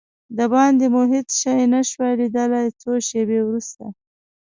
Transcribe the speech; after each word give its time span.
دباندې 0.37 0.87
مو 0.93 1.01
هېڅ 1.13 1.29
شی 1.39 1.57
نه 1.73 1.81
شوای 1.89 2.13
لیدلای، 2.19 2.67
څو 2.81 2.91
شېبې 3.07 3.39
وروسته. 3.43 3.83